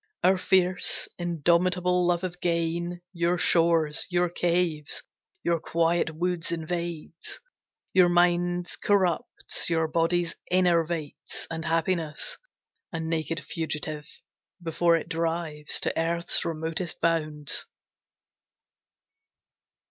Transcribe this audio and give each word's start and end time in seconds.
Our 0.23 0.35
fierce, 0.39 1.07
indomitable 1.19 2.07
love 2.07 2.23
of 2.23 2.41
gain 2.41 3.01
Your 3.13 3.37
shores, 3.37 4.07
your 4.09 4.29
caves, 4.29 5.03
your 5.43 5.59
quiet 5.59 6.15
woods 6.15 6.51
invades; 6.51 7.39
Your 7.93 8.09
minds 8.09 8.75
corrupts, 8.77 9.69
your 9.69 9.87
bodies 9.87 10.33
enervates; 10.49 11.45
And 11.51 11.65
happiness, 11.65 12.39
a 12.91 12.99
naked 12.99 13.41
fugitive, 13.43 14.07
Before 14.59 14.95
it 14.97 15.07
drives, 15.07 15.79
to 15.81 15.95
earth's 15.95 16.43
remotest 16.45 16.99
bounds. 16.99 17.67